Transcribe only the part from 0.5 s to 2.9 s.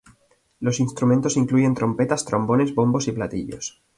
Los Instrumentos incluyen Trompetas, trombones,